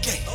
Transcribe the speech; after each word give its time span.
okay. 0.00 0.29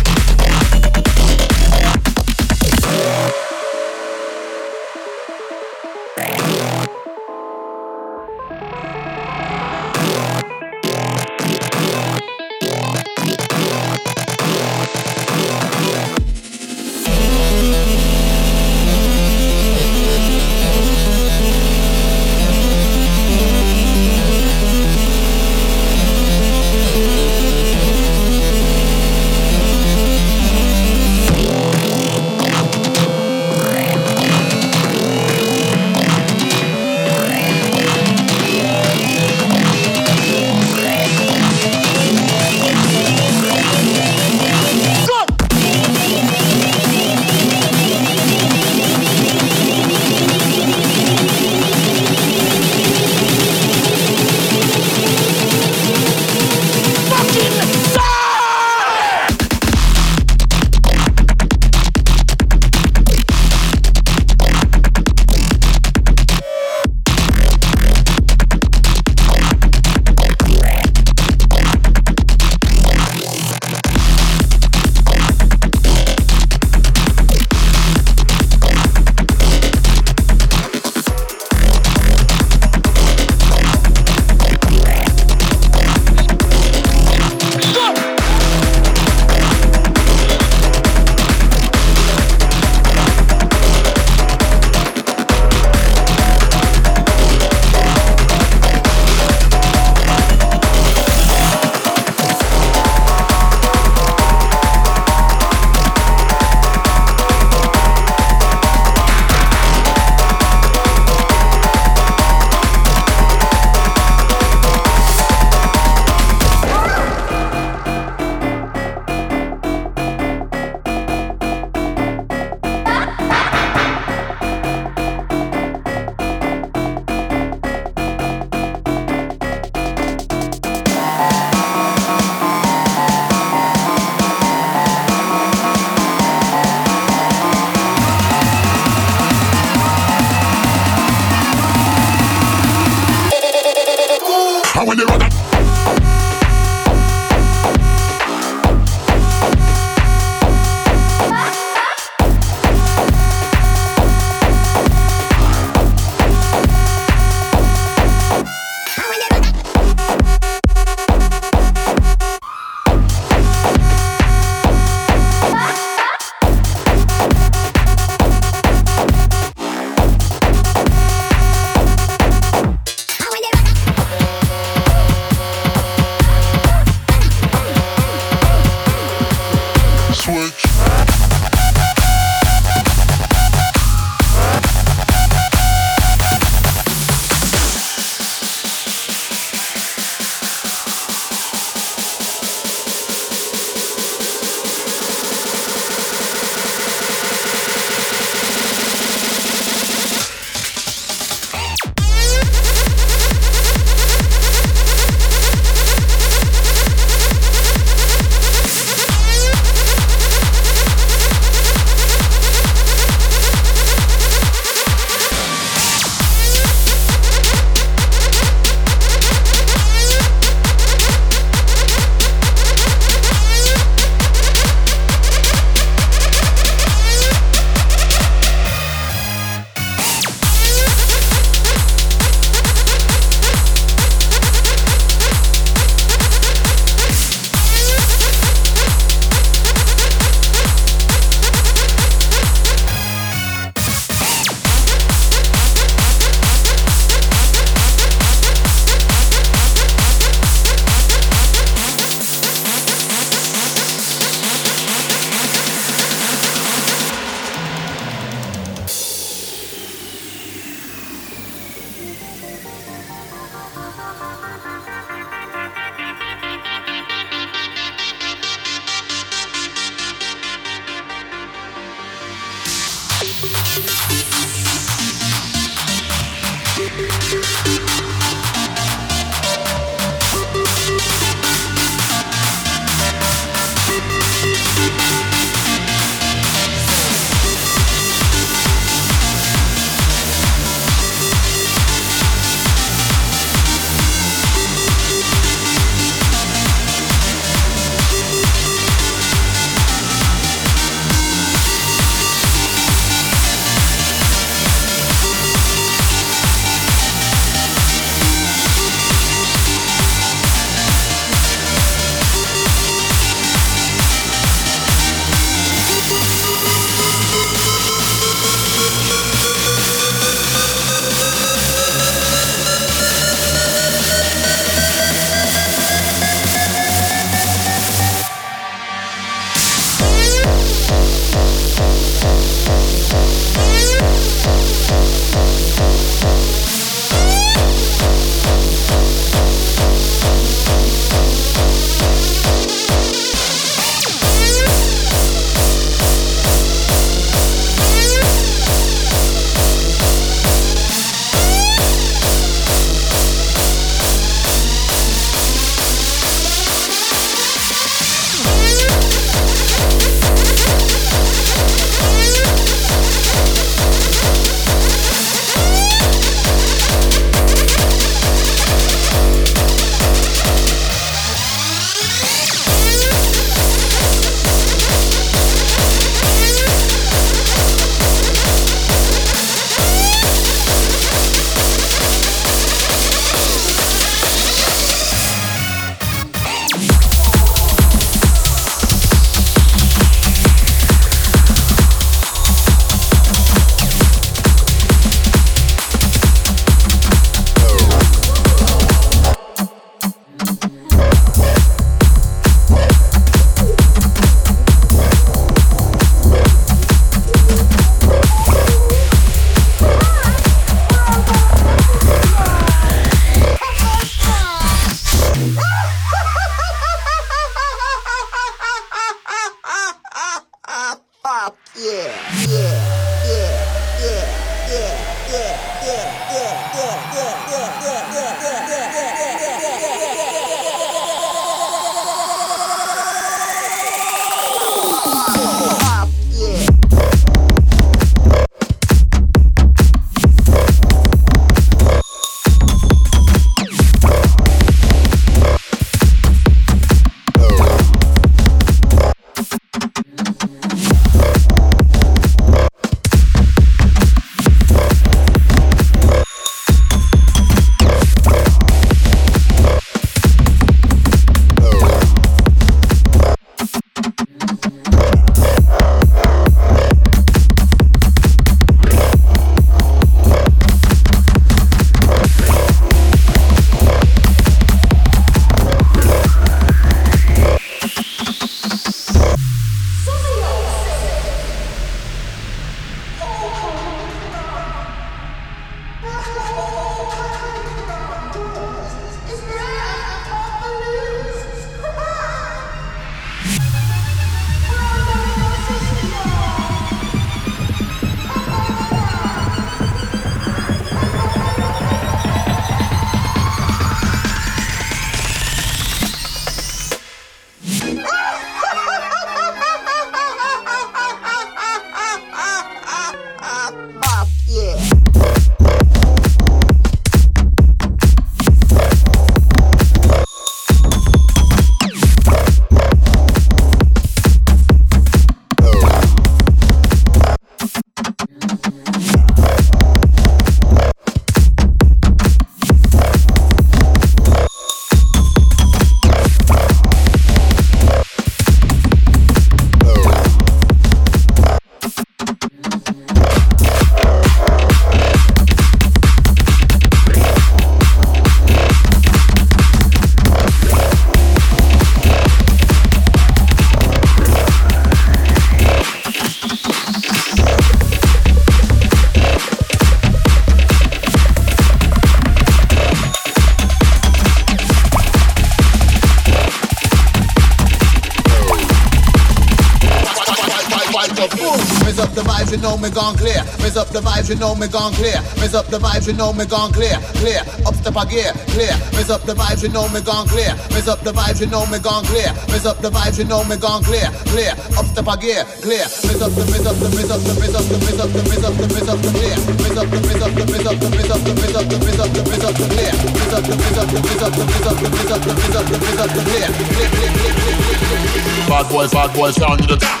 Me 572.81 572.89
gone 572.89 573.15
clear. 573.15 573.37
Raise 573.61 573.77
up 573.77 573.87
the 573.93 574.01
vibes, 574.01 574.29
you 574.29 574.35
know 574.35 574.55
me 574.55 574.67
gone 574.67 574.91
clear. 574.97 575.21
Raise 575.37 575.53
up 575.53 575.67
the 575.69 575.77
vibes, 575.77 576.07
you 576.09 576.13
know 576.13 576.33
me 576.33 576.45
gone 576.45 576.73
clear. 576.73 576.97
Clear, 577.21 577.41
up 577.69 577.77
step 577.77 577.93
a 577.95 578.03
gear, 578.09 578.33
clear. 578.49 578.73
Raise 578.97 579.13
up 579.13 579.21
the 579.21 579.37
vibes, 579.37 579.61
you 579.61 579.69
know 579.69 579.87
me 579.93 580.01
gone 580.01 580.27
clear. 580.27 580.49
Raise 580.73 580.89
up 580.89 580.99
the 581.05 581.13
vibes, 581.13 581.39
you 581.39 581.47
know 581.47 581.65
me 581.69 581.77
gone 581.77 582.03
clear. 582.09 582.33
Raise 582.49 582.65
up 582.65 582.81
the 582.81 582.89
vibes, 582.89 583.21
you 583.21 583.25
know 583.25 583.45
me 583.45 583.55
gone 583.55 583.85
clear. 583.85 584.09
Clear, 584.33 584.51
up 584.73 584.85
step 584.89 585.07
a 585.07 585.15
gear, 585.21 585.45
clear. 585.61 585.85
Raise 585.85 586.21
up 586.25 586.33
the, 586.33 586.41
raise 586.49 586.65
up 586.65 586.75
the, 586.81 586.89
raise 586.97 587.11
up 587.13 587.21
the, 587.21 587.33
raise 587.37 587.53
up 587.53 587.65
the, 587.69 587.77
raise 587.85 588.01
up 588.01 588.09
the, 588.09 588.21
raise 588.25 588.41
up 588.41 588.53
the, 588.57 588.65
raise 588.73 588.89
up 588.89 588.97
the 588.97 589.09
clear. 589.13 589.37
Raise 589.61 589.77
up 589.77 589.87
the, 589.93 589.99
raise 590.01 590.25
up 590.25 590.33
the, 590.33 590.43
raise 590.49 590.65
up 590.65 590.77
the, 590.81 590.89
raise 590.89 591.11
up 591.11 591.21
the, 591.21 591.31
raise 591.37 591.53
up 591.53 591.69
the, 591.69 591.77
raise 591.77 592.01
up 592.01 592.09
the, 592.09 592.25
raise 592.25 592.45
up 592.49 592.55
the 592.57 592.65
clear. 592.65 592.93
Raise 592.97 593.35
up 593.37 593.45
the, 593.45 593.53
raise 593.61 593.77
up 593.77 593.89
the, 593.91 594.01
raise 594.01 594.25
up 594.25 594.33
the, 594.33 594.49
raise 594.49 594.65
up 594.65 594.81
the, 594.81 594.89
raise 594.89 595.11
up 595.11 595.21
the, 595.21 595.33
raise 595.37 595.55
up 595.55 595.65
the, 595.69 595.77
raise 595.77 596.01
up 596.01 596.09
the 596.09 596.23
clear. 596.25 596.49
Clear, 596.49 596.89
clear, 596.89 597.13
clear, 597.13 597.35
clear, 597.37 597.77
clear. 597.77 598.49
Bad 598.49 598.65
boy, 598.71 598.87
bad 598.89 599.13
boy, 599.13 599.31
sound 599.31 599.61
to 599.61 599.67
the 599.67 599.77
top. 599.77 600.00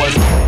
was 0.00 0.39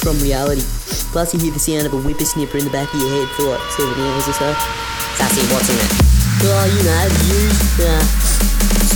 from 0.00 0.18
reality. 0.24 0.64
Plus, 1.12 1.34
you 1.34 1.40
hear 1.40 1.52
the 1.52 1.60
sound 1.60 1.84
of 1.84 1.92
a 1.92 2.00
whippersnipper 2.00 2.56
in 2.56 2.64
the 2.64 2.72
back 2.72 2.88
of 2.88 2.98
your 3.00 3.12
head 3.12 3.28
for 3.36 3.52
like 3.52 3.60
seven 3.76 3.92
hours 4.00 4.24
or 4.24 4.32
so. 4.32 4.48
Sassy, 5.20 5.44
what's 5.52 5.68
in 5.68 5.76
it? 5.76 5.90
Oh, 6.48 6.64
you 6.64 6.82
know, 6.88 7.04
use 7.28 7.60
uh, 7.84 8.00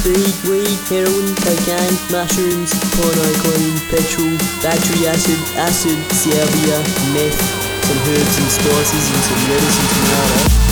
speed, 0.01 0.33
weed, 0.49 0.79
heroin, 0.89 1.29
cocaine, 1.45 1.97
mushrooms, 2.09 2.73
chlorine, 2.97 3.77
petrol, 3.93 4.33
battery 4.65 5.05
acid, 5.05 5.41
acid, 5.61 5.99
salvia, 6.09 6.81
meth, 7.13 7.37
some 7.85 8.01
herbs 8.09 8.37
and 8.41 8.51
spices, 8.51 9.05
and 9.13 9.23
some 9.29 9.43
lettuce 9.53 9.77
and. 9.77 9.89
Tomato. 9.93 10.64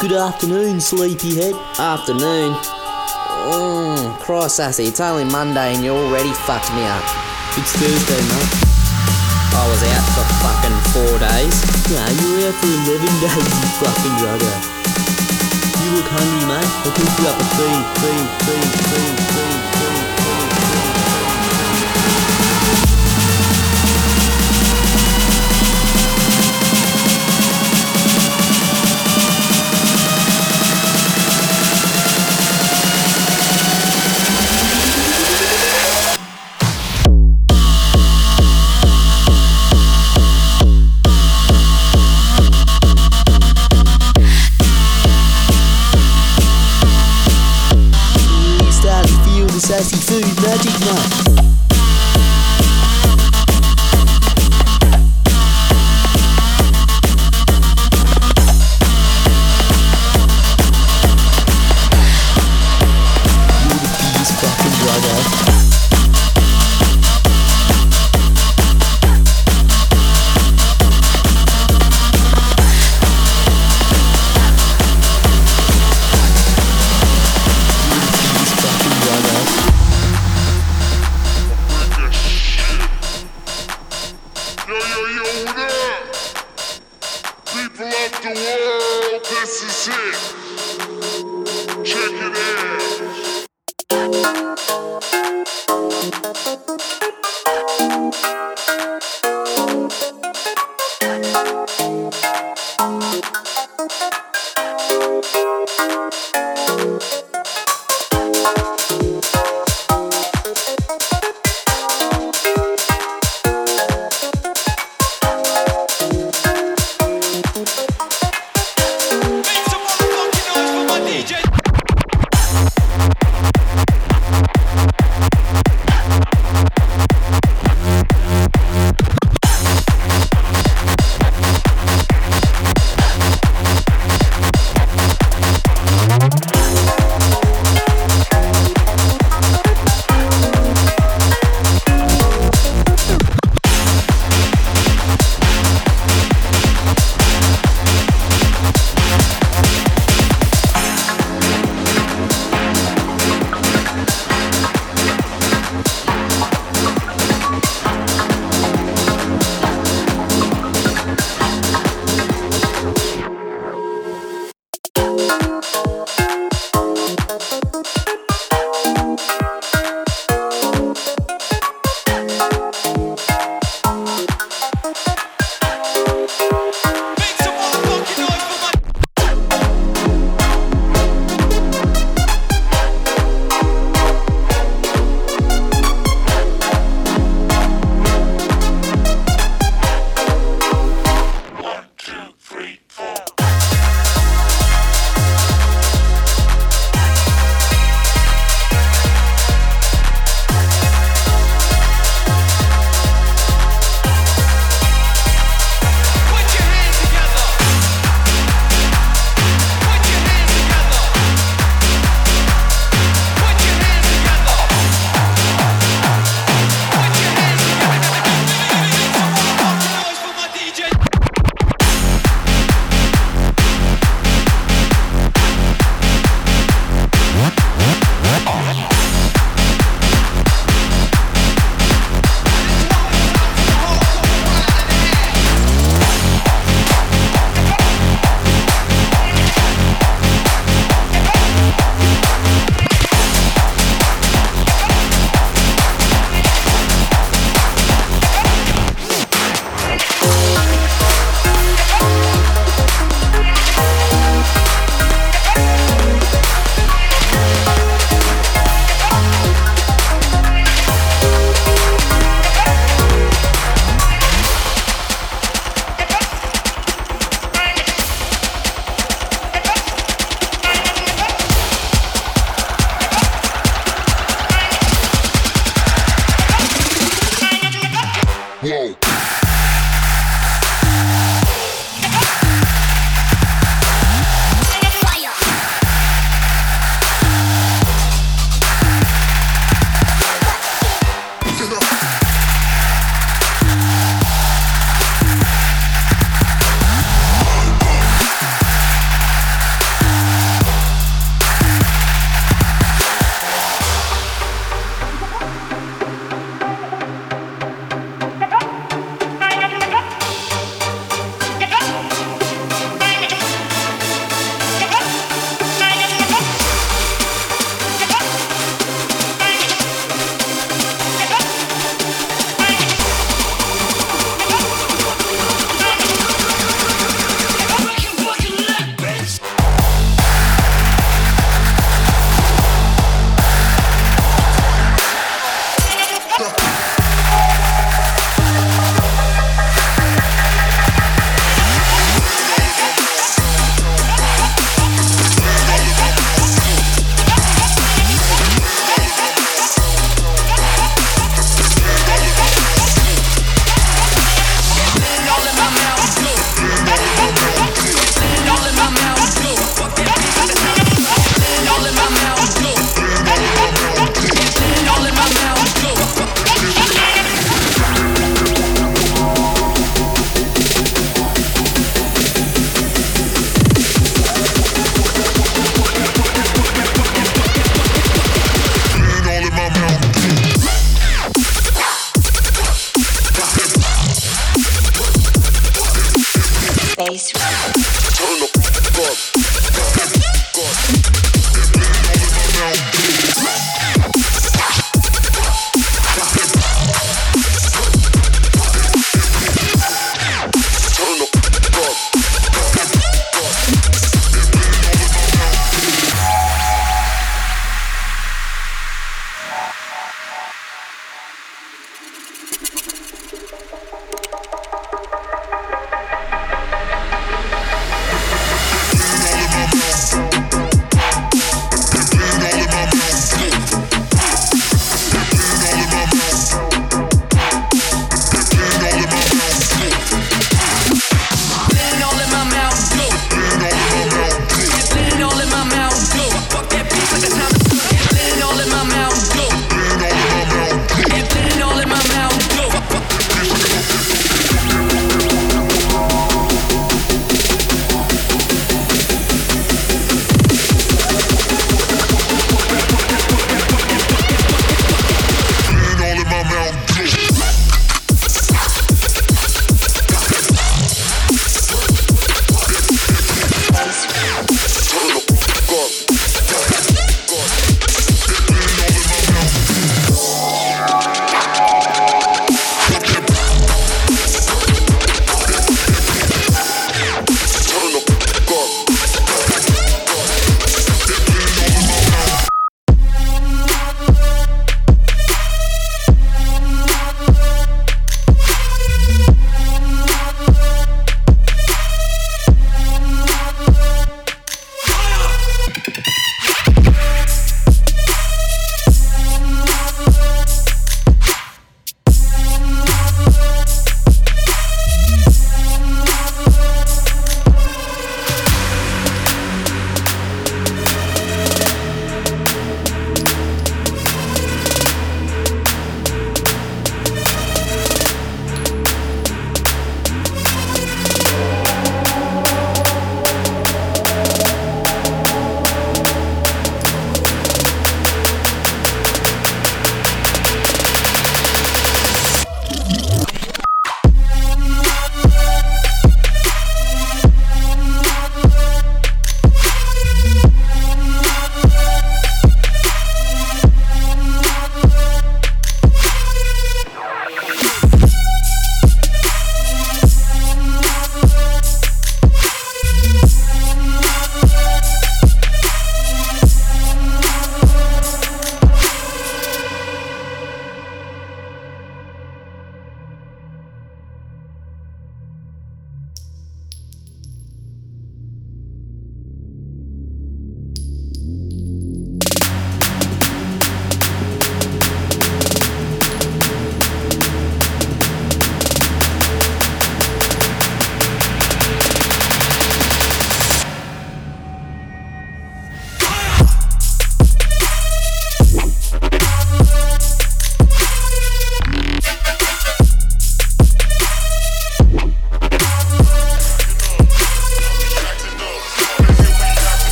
Good 0.00 0.12
afternoon, 0.12 0.80
sleepyhead. 0.80 1.54
Afternoon. 1.78 2.54
Mmm, 2.54 4.18
Christ, 4.20 4.56
Sassy, 4.56 4.84
it's 4.86 5.00
only 5.00 5.24
Monday 5.24 5.74
and 5.74 5.84
you 5.84 5.92
already 5.92 6.32
fucked 6.46 6.72
me 6.74 6.82
up. 6.84 7.02
It's 7.58 7.72
Thursday, 7.74 8.22
mate. 8.22 8.52
I 9.52 9.62
was 9.68 9.82
out 9.92 10.06
for 10.16 10.26
fucking 10.40 10.78
four 10.94 11.14
days. 11.20 11.56
Nah, 11.92 12.08
you 12.08 12.26
were 12.34 12.48
out 12.48 12.56
for 12.56 12.70
11 12.70 13.02
days, 13.22 13.50
you 13.52 13.68
fucking 13.82 14.16
drugger. 14.22 14.56
You 15.82 15.88
look 15.98 16.08
hungry, 16.08 16.44
mate. 16.48 16.70
I'll 16.86 16.94
cook 16.94 17.12
you 17.18 17.26
up 17.28 17.38
a 17.38 17.46
feed, 17.58 17.84
feed, 18.00 18.26
feed, 18.46 18.70
feed, 18.88 19.16
feed, 19.34 19.51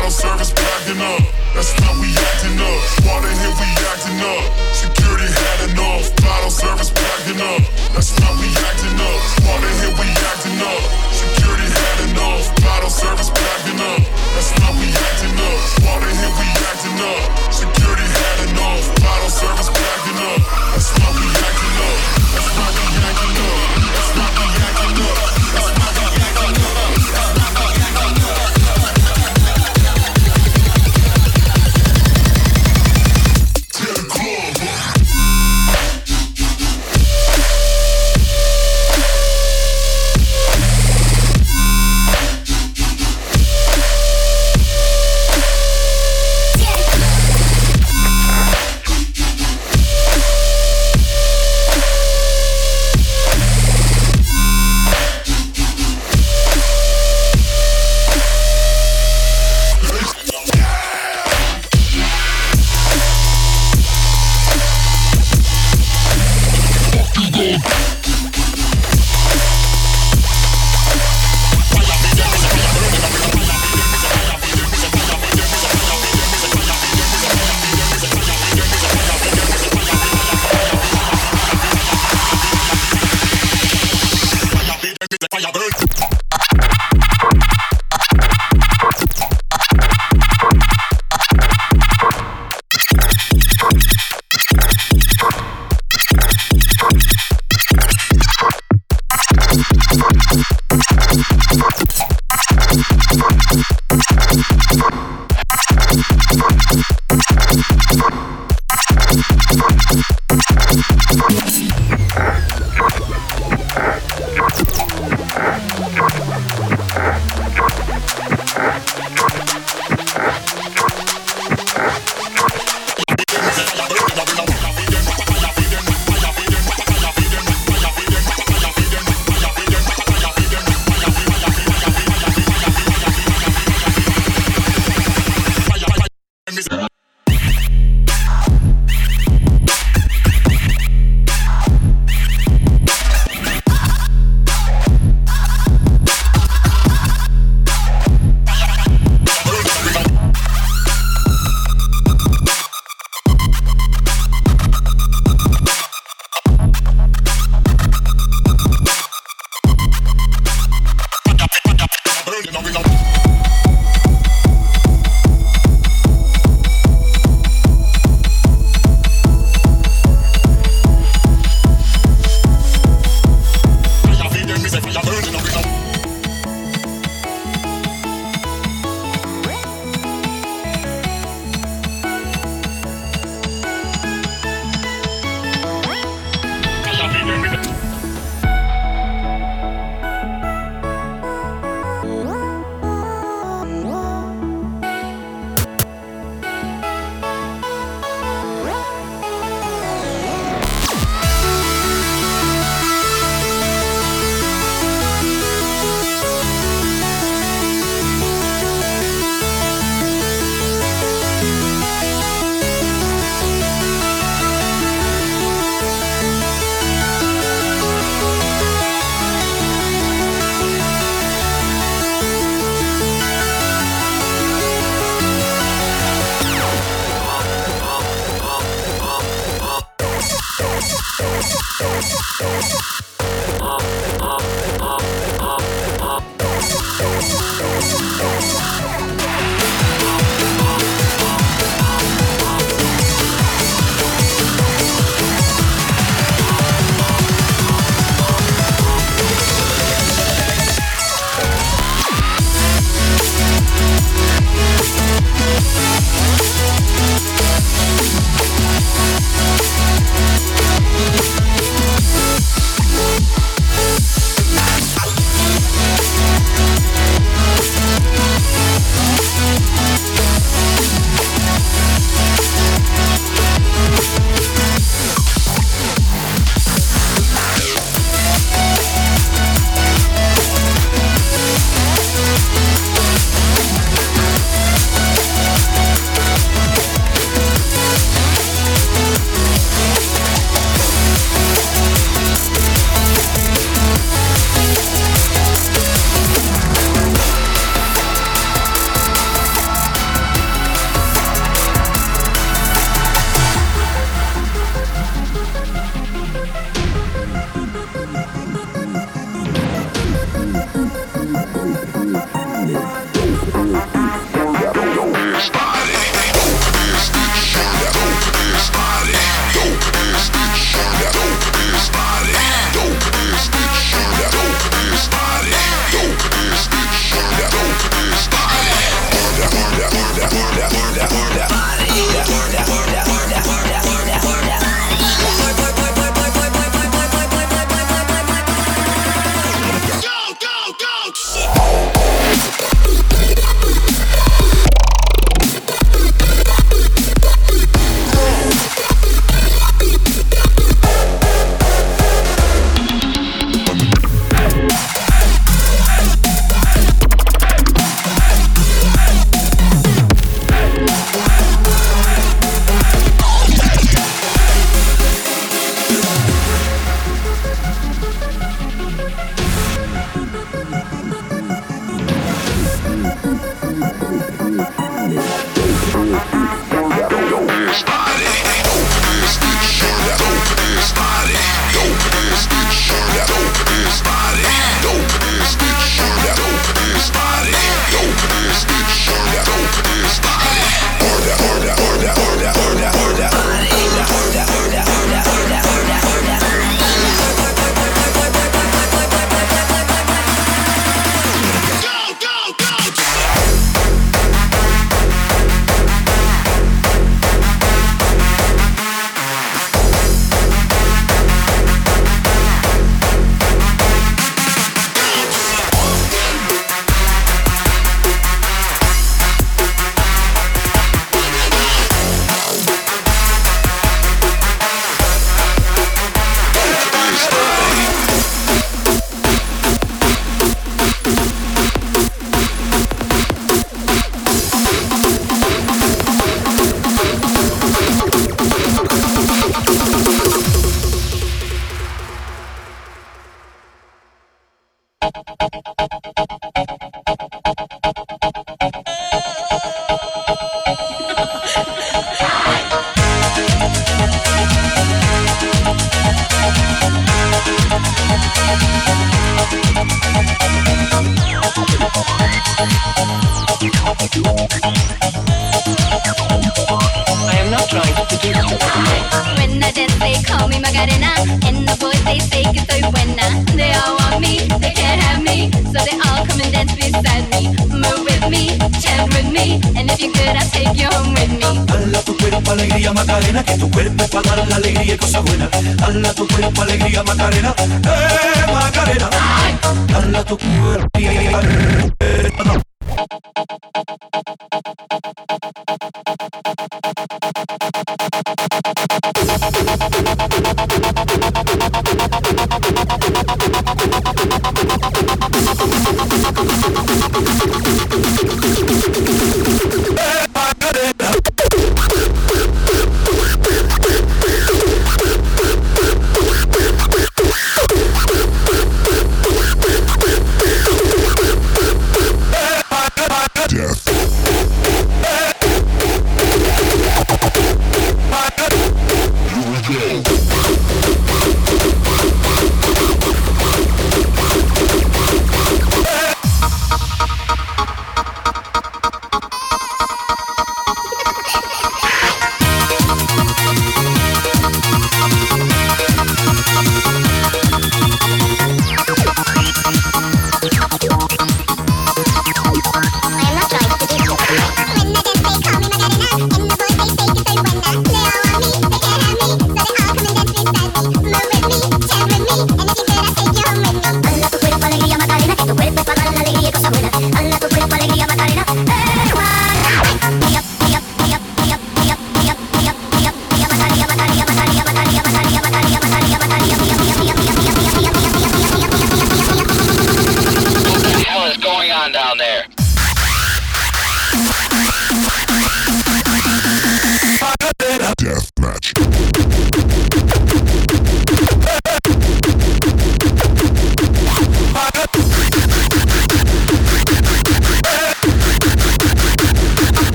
Bottle 0.00 0.16
service 0.16 0.52
packing 0.56 0.96
up. 0.96 1.20
That's 1.52 1.76
how 1.76 1.92
we 2.00 2.08
acting 2.08 2.56
up. 2.56 2.80
Water 3.04 3.28
here, 3.36 3.52
we 3.52 3.68
acting 3.84 4.16
up. 4.24 4.48
Security 4.72 5.28
had 5.28 5.60
enough. 5.68 6.08
Bottle 6.24 6.48
service 6.48 6.88
packing 6.88 7.36
up. 7.36 7.60
That's 7.92 8.08
how 8.16 8.32
we 8.40 8.48
acting 8.48 8.96
up. 8.96 9.20
Water 9.44 9.68
here, 9.76 9.92
we 10.00 10.08
acting 10.24 10.56
up. 10.56 10.80
Security 11.12 11.68
had 11.68 12.00
enough. 12.08 12.48
Bottle 12.64 12.88
service 12.88 13.28
packing 13.28 13.76
up. 13.76 14.00
That's 14.32 14.48
how 14.56 14.72
we 14.72 14.88
acting 14.88 15.36
up. 15.36 15.60
Water 15.84 16.12
here, 16.16 16.32
we 16.32 16.46
acting 16.64 16.96
up. 16.96 17.52
Security 17.52 18.06
had 18.08 18.38
enough. 18.48 18.80
Bottle 19.04 19.28
service 19.28 19.68
packing 19.68 20.16
up. 20.16 20.40
That's 20.72 20.96
how 20.96 21.12
we 21.12 21.28
acting 21.28 21.76
up. 21.76 21.98
That's 22.32 22.48
how 22.56 22.72
we 22.72 22.88
acting 23.04 23.36
up. 23.36 23.79